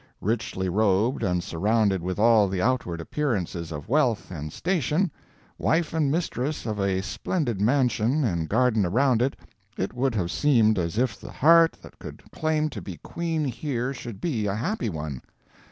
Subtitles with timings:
[0.19, 5.11] Richly robed and surrounded with all the outward appearances of wealth and station,
[5.59, 9.35] wife and mistress of a splendid mansion and garden around it,
[9.77, 13.93] it would have seemed as if the heart that could claim to be queen here
[13.93, 15.21] should be a happy one.